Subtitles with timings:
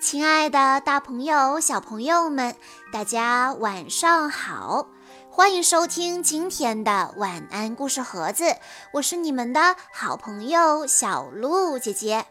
[0.00, 2.54] 亲爱的，大朋友、小朋友们，
[2.92, 4.86] 大家晚上好！
[5.28, 8.44] 欢迎收听今天的晚安故事盒子，
[8.92, 12.24] 我是你们的好朋友小鹿姐姐。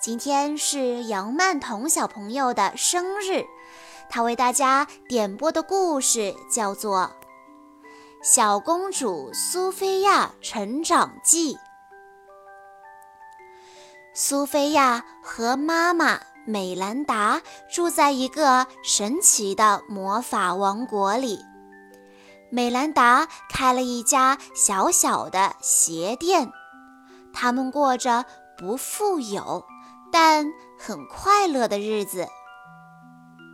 [0.00, 3.44] 今天是杨曼彤小朋友的生日，
[4.08, 7.10] 她为大家点播的故事叫做
[8.26, 11.54] 《小公主苏菲亚成长记》。
[14.14, 16.20] 苏菲亚和妈妈。
[16.46, 21.38] 美兰达住在一个神奇的魔法王国里。
[22.50, 26.50] 美兰达开了一家小小的鞋店，
[27.32, 28.24] 他们过着
[28.58, 29.64] 不富有
[30.10, 30.46] 但
[30.78, 32.26] 很快乐的日子。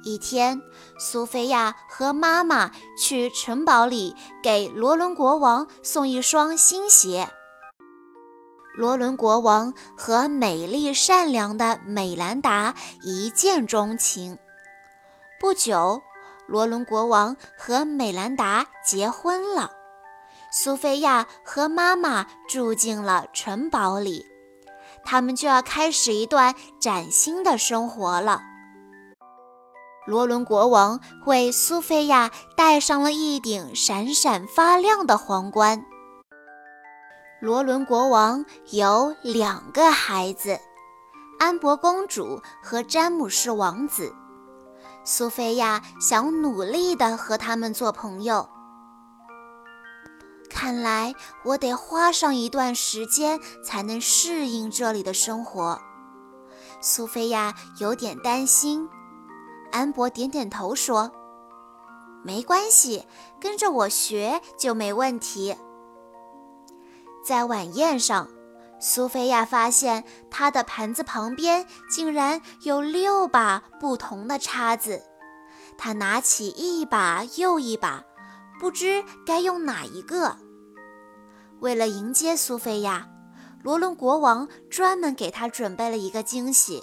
[0.05, 0.63] 一天，
[0.99, 7.29] 苏菲亚和妈妈去城堡里给罗伦国王送一双新鞋。
[8.77, 14.39] 罗伦国王和美丽善良的美兰达一见钟情。
[15.41, 16.03] 不久，
[16.47, 19.71] 罗伦国王和美兰达结婚了。
[20.53, 24.27] 苏菲亚和妈妈住进了城堡里，
[25.07, 28.43] 他们就要开始一段崭新的生活了。
[30.07, 35.87] 罗伦国王为苏菲亚戴上了一顶闪闪发亮的皇冠。
[37.39, 40.59] 罗伦国王有两个孩子，
[41.39, 44.15] 安博公主和詹姆士王子。
[45.05, 48.49] 苏菲亚想努力地和他们做朋友。
[50.49, 51.15] 看来
[51.45, 55.79] 我得花上一段时间才能适应这里的生活。
[56.81, 58.89] 苏菲亚有点担心。
[59.73, 61.13] 安博点点头说
[62.25, 63.07] ：“没关系，
[63.39, 65.55] 跟着我学就没问题。”
[67.27, 68.29] 在晚宴上，
[68.79, 75.03] 苏菲亚发现她的盘子旁边竟然有六把不同的叉子。
[75.77, 78.05] 她拿起一把又一把，
[78.61, 80.37] 不知该用哪一个。
[81.59, 83.09] 为了迎接苏菲亚，
[83.61, 86.81] 罗伦国王专门给她准备了一个惊喜。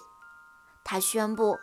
[0.83, 1.55] 他宣布：“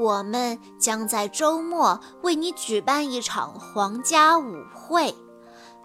[0.00, 5.12] 我们将在周末为你举办一场皇家舞会。”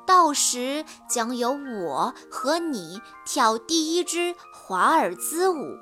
[0.10, 5.78] 到时将由我和你跳第一支华尔兹舞。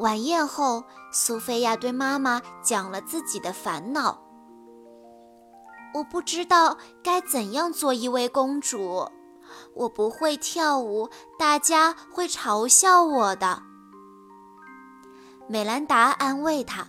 [0.00, 4.20] 晚宴后，苏菲亚对妈妈讲了自己的烦恼
[5.94, 9.08] ：“我不知道该怎样做一位公主，
[9.76, 11.08] 我不会跳舞，
[11.38, 13.62] 大家会嘲笑我的。”
[15.46, 16.84] 美兰达安慰她：“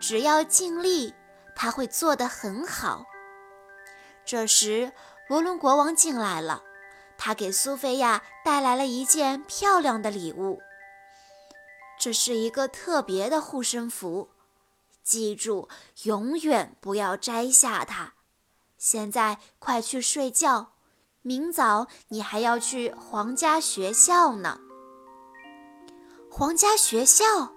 [0.00, 1.12] 只要尽力，
[1.54, 3.04] 她会做得很好。”
[4.32, 4.92] 这时，
[5.28, 6.62] 罗伦国王进来了，
[7.18, 10.62] 他给苏菲亚带来了一件漂亮的礼物。
[12.00, 14.30] 这是一个特别的护身符，
[15.04, 15.68] 记住，
[16.04, 18.14] 永远不要摘下它。
[18.78, 20.72] 现在快去睡觉，
[21.20, 24.60] 明早你还要去皇家学校呢。
[26.30, 27.52] 皇家学校，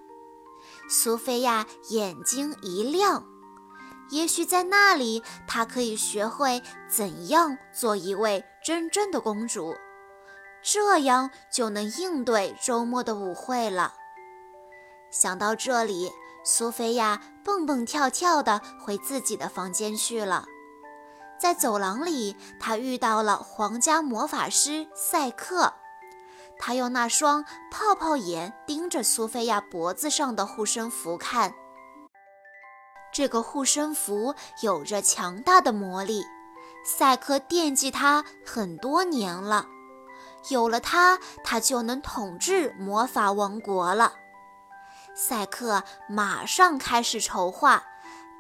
[0.89, 3.25] 苏菲亚眼睛一亮。
[4.11, 9.75] 也许在那里，她可以学会怎样做一位真正的公主，
[10.61, 13.93] 这样就能应对周末的舞会了。
[15.11, 16.11] 想到这里，
[16.43, 20.45] 苏菲亚蹦蹦跳跳地回自己的房间去了。
[21.39, 25.73] 在走廊里，她遇到了皇家魔法师赛克，
[26.57, 31.53] 他用那双泡泡眼盯着苏菲亚脖子上的护身符看。
[33.15, 36.21] 这个护身符有着强大的魔力，
[36.83, 39.67] 赛克惦记它很多年了。
[40.49, 44.15] 有了它，他就能统治魔法王国了。
[45.15, 47.81] 赛克马上开始筹划，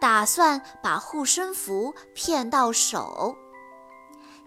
[0.01, 3.37] 打算把护身符骗到手。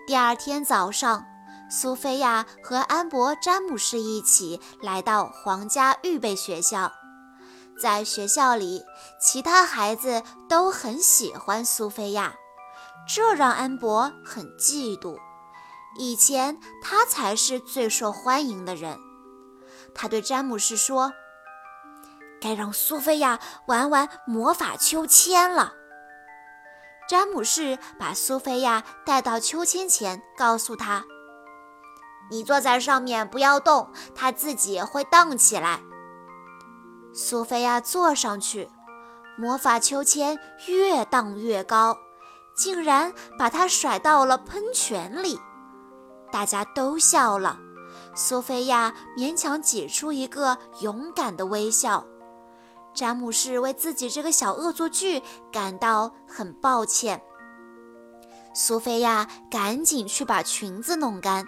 [0.07, 1.27] 第二天早上，
[1.71, 6.93] 苏菲亚和安博、詹姆士一起来到皇家预备学校。
[7.81, 8.83] 在学校里，
[9.21, 12.35] 其他孩子都很喜欢苏菲亚，
[13.07, 15.17] 这让安博很嫉妒。
[15.97, 18.99] 以前他才是最受欢迎的人。
[19.95, 21.13] 他对詹姆士说
[22.41, 25.73] ：“该让苏菲亚玩玩魔法秋千了。”
[27.09, 31.05] 詹姆士把苏菲亚带到秋千前，告诉他
[32.31, 35.81] ：“你坐在上面，不要动，它自己会荡起来。”
[37.21, 38.71] 苏菲亚坐上去，
[39.37, 40.39] 魔法秋千
[40.69, 41.99] 越荡越高，
[42.55, 45.37] 竟然把她甩到了喷泉里。
[46.31, 47.59] 大家都笑了。
[48.15, 52.07] 苏菲亚勉强挤出一个勇敢的微笑。
[52.95, 57.21] 詹姆士为自己这个小恶作剧感到很抱歉。
[58.55, 61.45] 苏菲亚赶紧去把裙子弄干。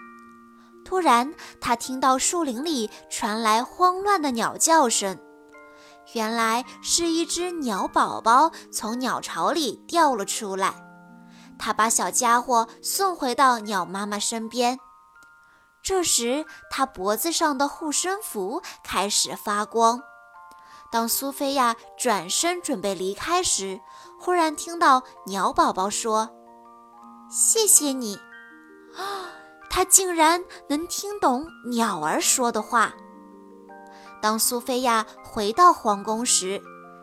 [0.85, 5.17] 突然，她听到树林里传来慌乱的鸟叫声，
[6.15, 10.75] 原来是一只鸟宝宝从鸟巢里掉了出来。
[11.59, 14.79] 她把小家伙送回到鸟妈妈身边。
[15.83, 20.01] 这时，她脖子上的护身符开始发光。
[20.91, 23.81] 当苏菲亚转身准备离开时，
[24.19, 26.29] 忽然听到鸟宝宝说
[27.31, 28.19] ：“谢谢你。”
[28.99, 29.31] 啊，
[29.71, 32.93] 他竟然能听懂鸟儿说的话。
[34.21, 36.63] 当苏菲亚回到皇宫时，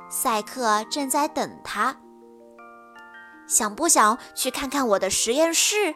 [0.10, 1.98] 赛克正在等她。
[3.48, 5.96] 想不想去看看我的实验室？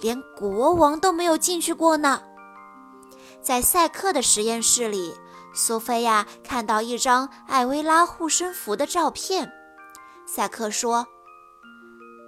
[0.00, 2.22] 连国王都没有进去过呢。
[3.40, 5.14] 在赛克的实验室里。
[5.58, 9.50] 苏菲亚看到一张艾薇拉护身符的照片。
[10.26, 11.06] 赛克说：“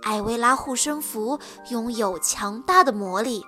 [0.03, 1.39] 艾薇拉护身符
[1.71, 3.45] 拥有强大的魔力，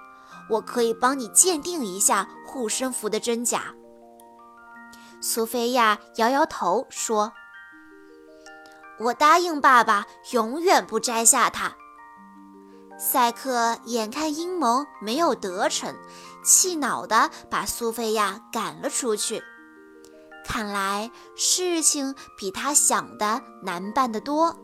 [0.51, 3.75] 我可以帮你鉴定一下护身符的真假。”
[5.21, 7.33] 苏菲亚摇摇头说
[8.99, 11.75] ：“我答应爸爸，永远不摘下它。”
[12.99, 15.95] 赛克眼看阴谋没有得逞，
[16.45, 19.43] 气恼地把苏菲亚赶了出去。
[20.45, 24.57] 看来事情比他想的难办得多。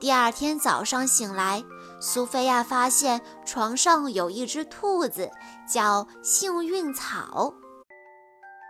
[0.00, 1.64] 第二天早上醒来，
[2.00, 5.30] 苏菲亚发现床上有一只兔子，
[5.72, 7.52] 叫幸运草，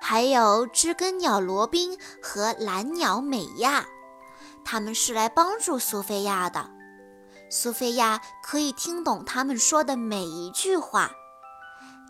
[0.00, 3.87] 还有知更鸟罗宾和蓝鸟美亚，
[4.65, 6.71] 他们是来帮助苏菲亚的。
[7.50, 11.11] 苏菲亚可以听懂他们说的每一句话。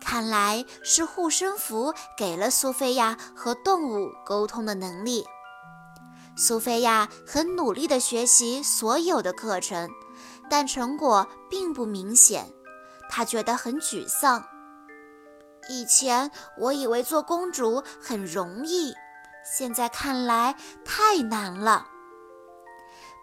[0.01, 5.27] 看来是护身符给了苏菲亚和动物沟通的能力。
[6.37, 9.91] 苏菲亚很努力地学习所有的课程，
[10.49, 12.53] 但成果并不明显。
[13.11, 14.45] 她觉得很沮丧。
[15.69, 18.95] 以前我以为做公主很容易，
[19.57, 21.87] 现在看来太难了。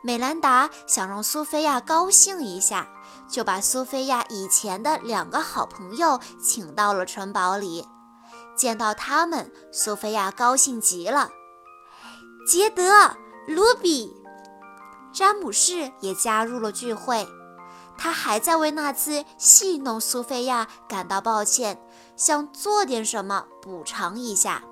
[0.04, 2.88] 美兰达想让苏菲亚高兴一下。
[3.28, 7.88] 就把苏菲亚以前的两个好朋友请到了城堡里。
[8.56, 11.32] 见到他们，苏菲亚高兴极了。
[12.48, 12.84] 杰德、
[13.48, 14.14] 卢比、
[15.12, 17.28] 詹姆士也加入了聚会。
[17.98, 21.82] 他还在为那次戏弄苏菲亚感到抱歉，
[22.16, 24.64] 想做点什么补偿一下。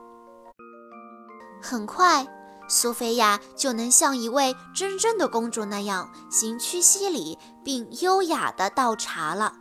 [1.62, 2.28] 很快。
[2.70, 9.54] 苏菲亚就能像一位真正的公主那样行屈膝礼，并优雅地倒茶了，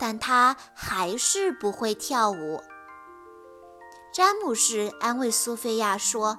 [0.00, 2.60] 但她还是不会跳舞。
[4.12, 6.38] 詹姆士安慰苏菲亚说：“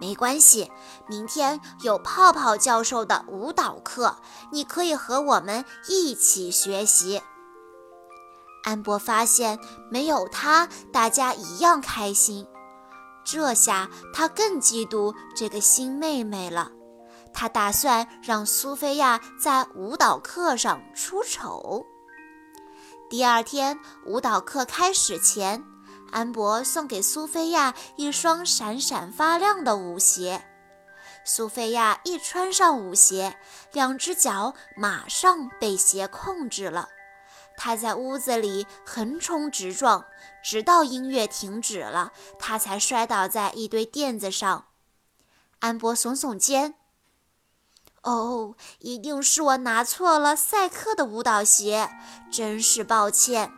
[0.00, 0.70] 没关系，
[1.08, 4.16] 明天有泡泡教授的舞蹈课，
[4.52, 7.20] 你可以和我们一起学习。”
[8.68, 9.58] 安博发现，
[9.90, 12.46] 没有他，大家一样开心。
[13.24, 16.70] 这下他更嫉妒这个新妹妹了。
[17.32, 21.86] 他打算让苏菲亚在舞蹈课上出丑。
[23.08, 25.64] 第二天舞蹈课开始前，
[26.12, 30.44] 安博送给苏菲亚一双闪闪发亮的舞鞋。
[31.24, 33.38] 苏菲亚一穿上舞鞋，
[33.72, 36.90] 两只脚马上被鞋控制了。
[37.60, 40.04] 他在屋子里横冲直撞，
[40.44, 44.66] 直到音乐停止了，他才摔倒在一堆垫子上。
[45.58, 46.76] 安博耸耸肩
[48.02, 51.90] ：“哦，一定是我拿错了赛克的舞蹈鞋，
[52.30, 53.52] 真是抱歉。”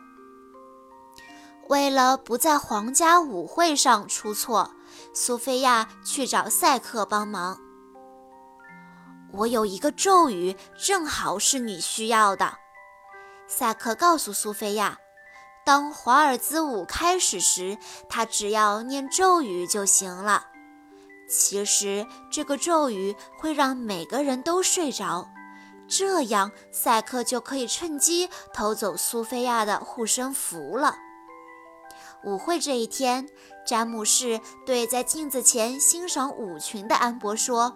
[1.69, 4.71] 为了不在皇家舞会上出错，
[5.13, 7.59] 苏菲亚去找赛克帮忙。
[9.31, 12.57] 我有一个咒语，正好是你需要的。
[13.53, 14.97] 萨克告诉苏菲亚，
[15.65, 17.77] 当华尔兹舞开始时，
[18.07, 20.47] 他只要念咒语就行了。
[21.29, 25.29] 其实这个咒语会让每个人都睡着，
[25.85, 30.95] 这样赛克就可以趁机偷走苏菲亚的护身符了。
[32.23, 33.27] 舞会这一天，
[33.67, 37.75] 詹姆士对在镜子前欣赏舞裙的安博说：“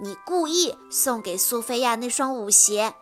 [0.00, 2.94] 你故意送给苏菲亚那双舞鞋。”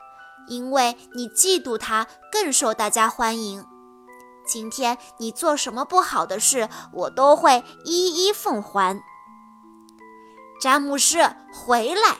[0.46, 3.64] 因为你嫉妒他更受大家欢迎，
[4.46, 9.02] 今天你做什么不好的事，我都会一一奉还。
[10.60, 12.18] 詹姆士，回来！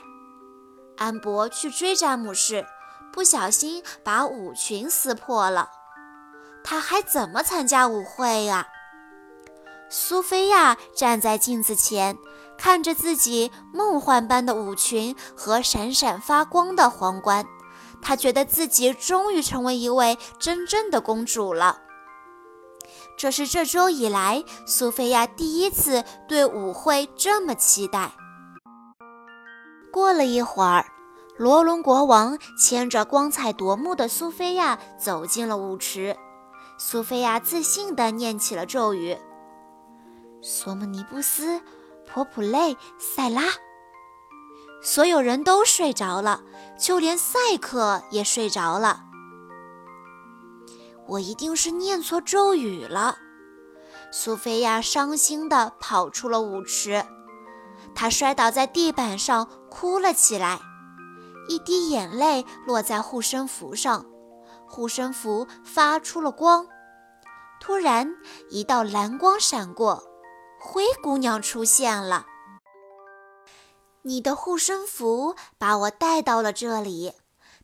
[0.97, 2.65] 安博去追詹姆士，
[3.11, 5.69] 不小心把舞裙撕破了。
[6.63, 8.67] 他还怎么参加舞会呀？
[9.89, 12.17] 苏菲亚站在镜子前，
[12.57, 17.45] 看着自己梦幻般的舞裙和闪闪发光的皇冠，
[18.03, 21.79] 她觉得自己终于成为一位真正的公主了。
[23.17, 28.11] 这是这周以来苏菲亚第一次对舞会这么期待。
[29.91, 30.85] 过了一会儿，
[31.37, 36.17] 罗伦国王牵着光彩夺目的苏菲亚走进了舞池。
[36.77, 39.15] 苏菲亚自信地念起了咒语
[40.41, 41.61] ：“索姆尼布斯，
[42.05, 43.43] 普普雷，塞拉。”
[44.83, 46.41] 所有人都睡着了，
[46.77, 49.05] 就连赛克也睡着了。
[51.07, 53.17] 我一定是念错咒语了。
[54.11, 57.05] 苏菲亚伤心地跑出了舞池，
[57.95, 60.59] 她摔倒在地板上，哭了起来，
[61.47, 64.05] 一滴眼泪落在护身符上，
[64.67, 66.67] 护身符发出了光。
[67.61, 68.13] 突然，
[68.49, 70.03] 一道蓝光闪过，
[70.59, 72.25] 灰姑娘出现了。
[74.05, 77.13] 你的护身符把我带到了这里，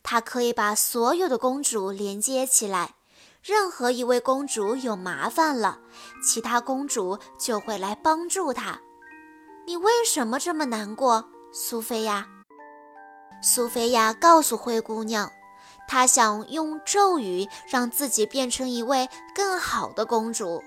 [0.01, 2.95] 它可以把所有的公主连接起来。
[3.43, 5.79] 任何一位公主有麻烦了，
[6.23, 8.79] 其他公主就会来帮助她。
[9.65, 12.27] 你为什么这么难过，苏菲亚？
[13.41, 15.29] 苏菲亚告诉灰姑娘，
[15.87, 20.63] 她想用咒语让自己变成一位更好的公主。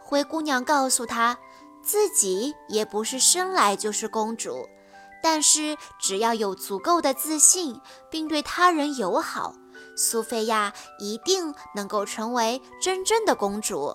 [0.00, 1.38] 灰姑娘告诉她，
[1.82, 4.68] 自己也不是生来就是公主，
[5.22, 9.54] 但是只要有足够的自信，并对他人友好。
[9.96, 13.94] 苏菲亚一定能够成为真正的公主。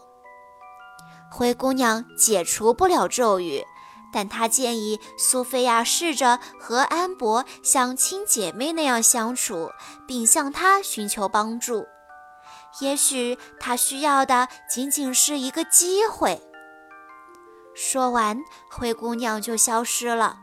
[1.32, 3.66] 灰姑娘解除不了咒语，
[4.14, 9.72] 但她建议苏菲亚试着和安博像亲姐妹那样相处，
[10.08, 11.86] 并向她寻求帮助。
[12.80, 16.47] 也许她需要的仅仅是一个机会。
[17.80, 20.40] 说完，灰姑娘就消失了。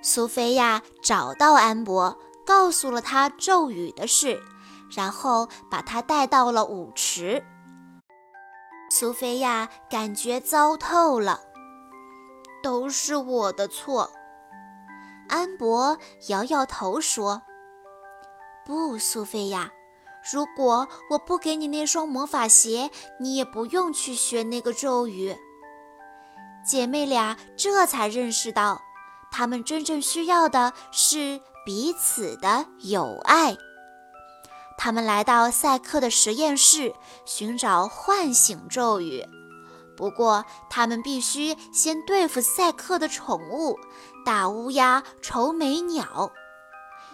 [0.00, 2.16] 苏菲亚找到安博。
[2.46, 4.38] 告诉了他咒语的事，
[4.94, 7.42] 然后把他带到了舞池。
[8.90, 11.40] 苏菲亚感觉糟透了，
[12.62, 14.10] 都是我的错。
[15.26, 15.96] 安博
[16.28, 17.40] 摇摇头说
[18.66, 19.72] ：“不，苏菲亚，
[20.30, 25.34] 如果我不给你那双魔法鞋，你也不用去学那个咒语。”
[26.66, 28.80] 姐妹俩这才认识到，
[29.30, 31.40] 她们真正需要的是。
[31.66, 33.56] 彼此的友爱。
[34.76, 36.92] 他们来到赛克的实验室，
[37.24, 39.26] 寻找唤醒咒语。
[39.96, 43.78] 不过，他们必须先对付赛克的宠物
[44.26, 46.30] 大乌鸦愁眉鸟。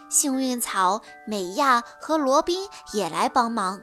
[0.09, 3.81] 幸运草美亚和罗宾也来帮忙。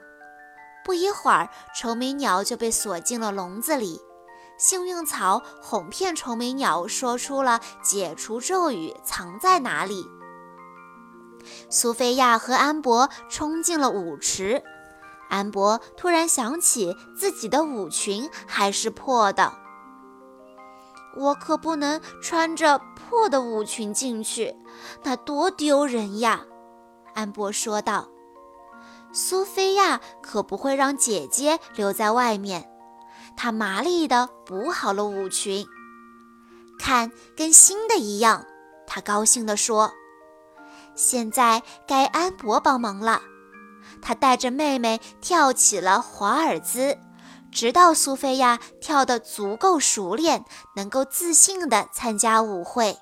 [0.84, 4.02] 不一会儿，愁眉鸟就被锁进了笼子里。
[4.58, 10.08] 幸运草哄骗愁眉鸟，说出了解除咒语藏在哪里。
[11.70, 14.64] 苏菲亚和安博冲进了舞池。
[15.30, 19.54] 安博突然想起自己的舞裙还是破的，
[21.18, 24.56] 我可不能穿着破的舞裙进去，
[25.04, 26.46] 那多丢人呀！
[27.14, 28.08] 安博说道。
[29.12, 32.70] 苏菲亚可不会让姐姐留在外面，
[33.38, 35.66] 他麻利地补好了舞裙，
[36.80, 38.46] 看，跟新的一样。
[38.88, 39.94] 他高兴地说。
[40.96, 43.22] 现在该安博帮忙了，
[44.02, 46.98] 他带着妹妹跳起了华尔兹，
[47.52, 50.44] 直到苏菲亚跳得足够熟练，
[50.76, 52.98] 能够自信地参加舞会。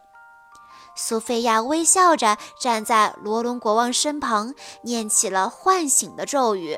[0.97, 6.77] 苏菲亚微笑着站在罗伦国王身旁，念起了唤醒的咒语：“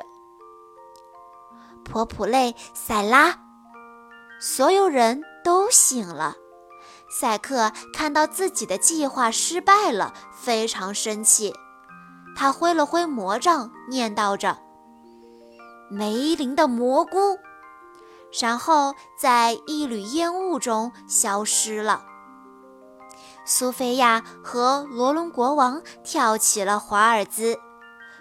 [1.83, 3.39] 普普雷塞拉。”
[4.39, 6.35] 所有人都醒了。
[7.09, 11.53] 赛克看到自己的计划失败了，非常生气。
[12.35, 14.57] 他挥了挥魔杖，念叨着
[15.89, 17.39] ：“梅林的蘑菇。”
[18.39, 22.03] 然后在一缕烟雾中消失了。
[23.45, 27.57] 苏菲亚和罗伦国王跳起了华尔兹。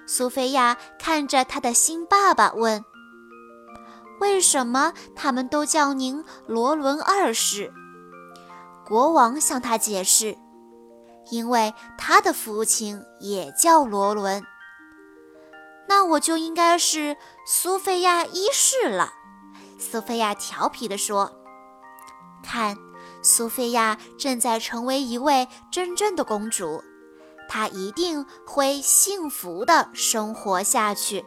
[0.06, 2.85] 苏菲亚看着他的新爸爸问
[4.20, 7.73] ：“为什么他们都叫您罗伦二世？”
[8.87, 10.37] 国王向他解释
[11.30, 14.44] ：“因为他的父亲也叫罗伦，
[15.88, 19.12] 那我就应该是苏菲亚一世了。”
[19.78, 21.32] 苏菲亚调皮地说
[22.42, 22.76] ：“看，
[23.23, 26.82] 苏菲亚正在成为一位真正的公主，
[27.49, 31.25] 她一定会幸福的生活下去。”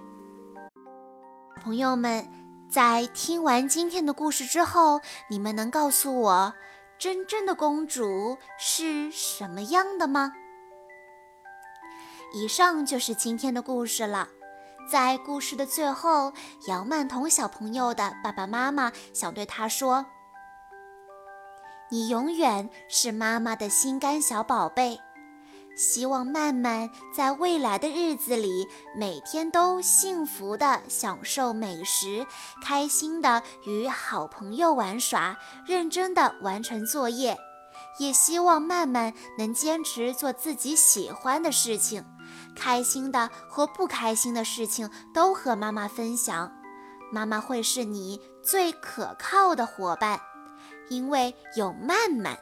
[1.62, 2.26] 朋友们，
[2.70, 6.54] 在听完今天的故事之后，你们能告诉我，
[7.00, 10.34] 真正的公主是什么样的吗？
[12.36, 14.28] 以上就是今天的故事了。
[14.92, 16.32] 在故事的最后，
[16.68, 20.06] 杨曼彤小朋友的爸爸妈妈想对他说
[21.90, 25.00] ：“你永远是妈妈的心肝小宝贝。”
[25.80, 32.28] 希望曼曼在未来的日子里，每天都幸福的享受美食，
[32.62, 37.38] 开心的与好朋友玩耍，认真的完成作业。
[37.98, 42.04] 也希望曼曼能坚持做自己喜欢的事情，
[42.54, 46.52] 开心的和不开心的事情都和妈妈分享。
[47.10, 50.20] 妈妈会是你最可靠的伙伴，
[50.90, 52.38] 因为有曼曼。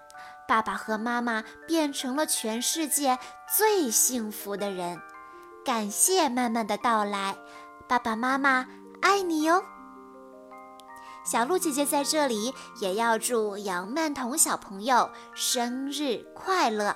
[0.48, 3.20] 爸爸和妈妈变成了全世界
[3.58, 5.02] 最幸福的人，
[5.66, 7.36] 感谢曼曼的到来，
[7.88, 8.66] 爸爸妈妈
[9.02, 9.64] 爱你哟。
[11.26, 16.96] 小鹿姐姐在这里也要祝杨曼彤小朋友生日快乐。